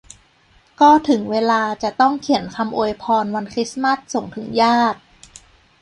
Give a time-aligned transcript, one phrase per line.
[0.81, 4.99] ก็ถึงเวลาจะต้องเขียนคำอวยพรวันคริสต์มาสส่งถึงญาติ